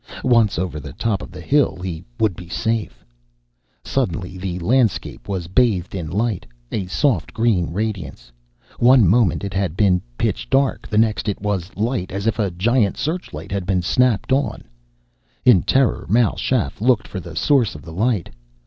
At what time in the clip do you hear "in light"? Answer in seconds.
5.93-6.43